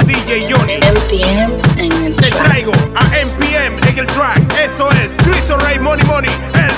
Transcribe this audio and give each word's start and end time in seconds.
DJ 0.00 0.46
Johnny. 0.50 0.78
MPM 0.78 1.60
en 1.76 2.06
el 2.06 2.16
Te 2.16 2.30
track. 2.30 2.44
traigo 2.46 2.72
a 2.96 3.04
MPM 3.24 3.78
en 3.88 3.98
el 3.98 4.06
track. 4.06 4.40
Esto 4.64 4.88
es 5.02 5.16
Cristo 5.22 5.58
Rey 5.58 5.78
Money 5.78 6.04
Money, 6.06 6.30
el 6.54 6.70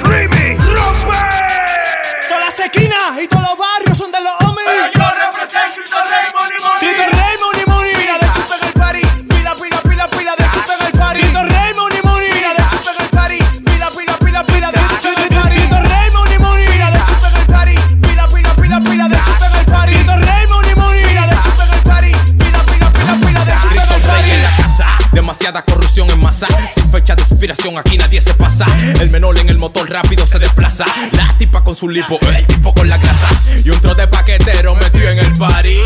de 27.47 27.79
aquí 27.79 27.99
nadie 27.99 28.21
se 28.23 28.33
pasa. 28.35 28.65
El 29.01 29.11
menor 29.11 29.39
en 29.39 29.49
el 29.51 29.59
motor 29.59 29.91
rápido 29.91 30.27
se 30.27 30.39
desplaza. 30.39 30.87
La 31.13 31.37
tipa 31.37 31.63
con 31.63 31.77
su 31.77 31.89
lipo, 31.89 32.19
el 32.35 32.47
tipo 32.47 32.73
con 32.73 32.89
la 32.89 32.97
grasa. 32.97 33.29
Y 33.63 33.69
un 33.69 33.79
tro 33.81 33.95
de 33.95 34.07
paquetero 34.07 34.75
metido 34.77 35.11
en 35.11 35.19
el 35.19 35.33
party. 35.35 35.77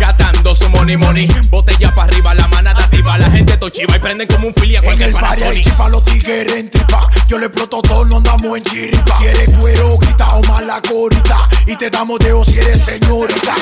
Catando 0.00 0.54
su 0.54 0.68
money 0.68 0.96
money. 0.96 1.28
Botella 1.48 1.94
para 1.94 2.10
arriba, 2.10 2.34
la 2.34 2.48
manada 2.48 2.84
activa. 2.84 3.18
La 3.18 3.30
gente 3.30 3.56
tochiva 3.56 3.96
y 3.96 4.00
prenden 4.00 4.26
como 4.26 4.48
un 4.48 4.54
filia 4.54 4.78
En 4.78 4.84
cualquier 4.84 5.10
el 5.10 5.14
party 5.14 5.42
hay 5.44 5.62
chipa 5.62 5.88
los 5.88 6.04
tigres 6.04 6.56
en 6.56 6.70
tripa. 6.70 7.08
Yo 7.28 7.38
le 7.38 7.46
exploto 7.46 7.82
todo, 7.82 8.04
no 8.04 8.16
andamos 8.16 8.58
en 8.58 8.64
chiripa. 8.64 9.18
Si 9.18 9.26
eres 9.26 9.50
cuero, 9.58 9.98
grita 9.98 10.28
o 10.30 10.42
mala 10.42 10.80
corita. 10.82 11.48
Y 11.66 11.76
te 11.76 11.88
damos 11.88 12.18
deo 12.18 12.44
si 12.44 12.58
eres 12.58 12.80
señorita. 12.80 13.54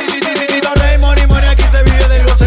Money, 1.00 1.26
money. 1.26 1.48
Aquí 1.50 1.64
se 1.70 1.82
vive 1.82 2.08
del 2.08 2.24
goceo, 2.26 2.43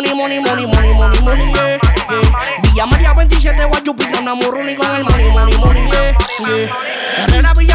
money, 0.00 0.14
money, 0.14 0.40
money, 0.40 0.66
money, 0.66 0.94
money, 0.94 1.20
money, 1.22 1.52
yeah, 1.52 1.78
yeah. 2.08 2.62
Villa 2.62 2.86
María 2.86 3.12
27 3.12 3.66
Guayupita, 3.66 4.20
Namurruni 4.22 4.74
con 4.74 4.94
el 4.94 5.04
money, 5.04 5.30
money, 5.30 5.56
money, 5.58 5.82
yeah, 5.90 6.16
yeah. 6.40 7.52
Villa 7.54 7.69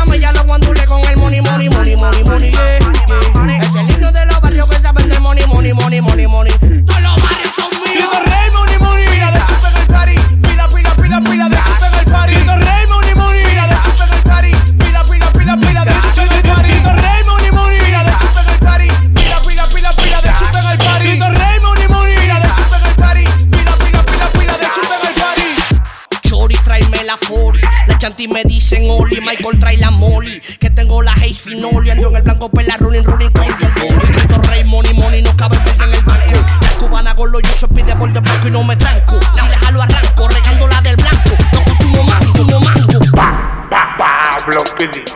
la. 27.29 27.85
La 27.87 27.97
chanti 27.97 28.27
me 28.27 28.43
dicen 28.43 28.83
Oli. 28.89 29.19
Michael 29.21 29.59
trae 29.59 29.77
la 29.77 29.91
Molly. 29.91 30.41
Que 30.59 30.69
tengo 30.69 31.01
la 31.01 31.13
Haze 31.13 31.33
Finoli. 31.33 31.89
Ando 31.89 32.09
en 32.09 32.15
el 32.15 32.21
blanco 32.23 32.49
pela 32.49 32.77
running, 32.77 33.03
running 33.03 33.31
con 33.31 33.45
John. 33.59 33.73
Grito 34.13 34.41
Rey, 34.43 34.63
money, 34.65 34.93
money. 34.93 35.21
No 35.21 35.35
cabe 35.37 35.57
el 35.57 35.83
en 35.83 35.93
el 35.93 36.03
banco. 36.03 36.39
La 36.61 36.69
cubana 36.79 37.15
con 37.15 37.31
los 37.31 37.41
yo 37.41 37.67
pide 37.69 37.95
por 37.95 38.11
de 38.11 38.19
blanco 38.19 38.47
y 38.47 38.51
no 38.51 38.63
me 38.63 38.75
tranco. 38.75 39.19
Si 39.33 39.47
le 39.47 39.57
jalo 39.57 39.81
arranco, 39.81 40.27
regándola 40.27 40.81
del 40.81 40.95
blanco. 40.97 41.31
Toco 41.51 41.71
tu 41.79 42.03
mango, 42.03 42.43
no 42.51 42.59
mango. 42.59 42.85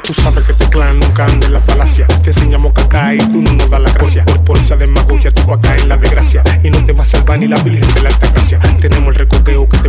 Tú 0.04 0.14
sabes 0.14 0.44
que 0.44 0.54
tu 0.54 0.68
clan 0.72 1.00
nunca 1.00 1.26
anda 1.26 1.46
en 1.46 1.54
la 1.54 1.60
falacia. 1.60 2.08
Te 2.08 2.32
enseñamos 2.32 2.74
que 2.74 2.82
acá 2.82 3.14
y 3.14 3.20
tú 3.20 3.42
no 3.44 3.52
nos 3.54 3.70
das 3.70 3.82
la 3.82 3.92
gracia. 3.92 4.26
Por, 4.26 4.44
por 4.44 4.58
esa 4.58 4.76
demagogia 4.76 5.30
tú 5.30 5.46
vas 5.46 5.60
a 5.60 5.62
caer 5.62 5.82
en 5.82 5.90
la 5.90 5.98
desgracia. 5.98 6.44
Y 6.64 6.72
no 6.72 6.84
te 6.84 6.94
va 6.94 7.04
a 7.04 7.06
salvar 7.06 7.38
ni 7.38 7.48
la 7.48 7.58
virgen 7.58 7.94
de 7.94 8.02
la 8.02 8.10
alta 8.10 8.28
gracia. 8.32 8.60
Tenemos 8.80 9.10
el 9.10 9.16
recoqueo 9.16 9.70
que 9.70 9.78
te. 9.78 9.89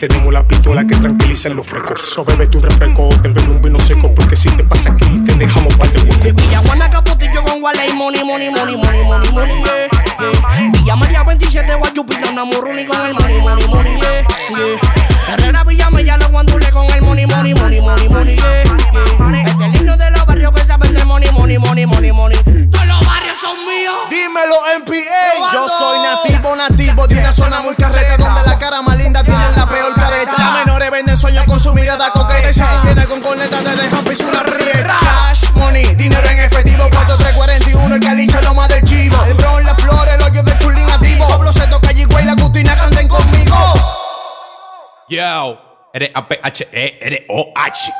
Tenemos 0.00 0.32
la 0.32 0.42
pistola 0.42 0.86
que 0.86 0.96
tranquiliza 0.96 1.48
en 1.48 1.56
los 1.56 1.66
frescos. 1.66 2.00
So 2.00 2.24
bébete 2.24 2.56
un 2.56 2.62
refresco, 2.62 3.10
te 3.22 3.28
bebe 3.28 3.50
un 3.50 3.60
vino 3.60 3.78
seco. 3.78 4.10
Porque 4.14 4.34
si 4.34 4.48
te 4.48 4.64
pasa 4.64 4.92
aquí, 4.92 5.22
te 5.26 5.34
dejamos 5.34 5.74
par 5.74 5.90
de 5.90 6.00
hueco. 6.00 6.42
Villajuana 6.42 6.88
Capotillo 6.88 7.42
con 7.42 7.62
Wale 7.62 7.92
money, 7.92 8.24
money, 8.24 8.48
money, 8.50 8.78
money, 8.78 9.04
money, 9.04 9.30
money, 9.32 9.62
yeah, 9.62 9.88
yeah. 10.18 10.70
Villa 10.72 10.96
María 10.96 11.22
27 11.22 11.74
Guayupita, 11.74 12.32
Namurruni 12.32 12.86
con 12.86 12.98
el 13.04 13.12
money, 13.12 13.40
money, 13.42 13.68
money, 13.68 13.92
yeah, 14.00 14.26
yeah. 14.56 15.34
Herrera 15.34 15.64
Villa 15.64 15.90
Mella, 15.90 16.16
los 16.16 16.30
guandules 16.30 16.70
con 16.72 16.88
el 16.88 17.02
money, 17.02 17.26
money, 17.26 17.52
money, 17.52 17.82
money, 17.82 18.08
money, 18.08 18.36
yeah, 18.36 18.64
yeah. 18.64 19.42
Este 19.44 19.66
es 19.66 19.74
el 19.74 19.80
himno 19.82 19.98
de 19.98 20.10
los 20.12 20.24
barrios 20.24 20.50
que 20.52 20.64
saben 20.64 20.94
de 20.94 21.04
money, 21.04 21.30
money, 21.32 21.58
money, 21.58 21.84
money, 21.84 22.12
money. 22.12 22.38
Todos 22.70 22.86
los 22.86 23.06
barrios 23.06 23.36
son 23.38 23.54
míos. 23.66 23.96
Dímelo, 24.08 24.62
MPA. 24.80 25.52
Yo 25.52 25.68
soy 25.68 25.98
nativo, 26.00 26.56
nativo 26.56 27.06
de 27.06 27.18
una 27.18 27.32
zona 27.32 27.60
muy 27.60 27.74
carreta 27.74 27.99
corneta 33.30 33.62
te 33.62 33.76
dejan 33.76 34.04
pisar 34.04 34.28
una 34.28 34.44
prieta. 34.44 34.98
Cash 35.00 35.52
money, 35.54 35.84
dinero 35.94 36.26
en 36.28 36.38
efectivo, 36.40 36.82
4341, 36.90 37.94
el 37.94 38.00
calicho 38.00 38.40
lo 38.42 38.54
más 38.54 38.68
del 38.68 38.82
chivo. 38.82 39.22
El 39.24 39.34
bron, 39.34 39.64
la 39.64 39.74
flor, 39.74 40.08
el 40.08 40.20
hoyo 40.20 40.42
del 40.42 40.58
chulín 40.58 40.90
activo. 40.90 41.28
Pablo 41.28 41.52
se 41.52 41.66
toca 41.68 41.92
y 41.92 42.24
la 42.24 42.32
Agustina 42.32 42.76
canten 42.76 43.06
conmigo. 43.06 43.74
Yo, 45.08 45.88
eres 45.92 46.10
A-P-H-E, 46.12 46.98
eres 47.00 47.20
O-H. 47.28 47.92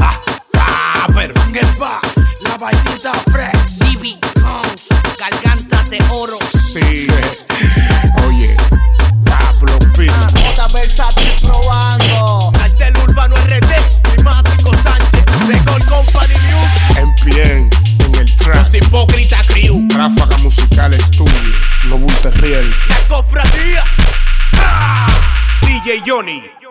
Ah, 0.00 0.18
ah, 0.56 1.06
pero. 1.14 1.34
La 1.34 2.56
vainita 2.58 3.12
fresh. 3.32 4.18
Garganta 5.18 5.82
de 5.90 5.98
oro. 6.10 6.36
Sí. 6.36 7.06
La 22.62 23.08
cofradía. 23.08 23.82
DJ 25.62 26.04
Johnny. 26.06 26.63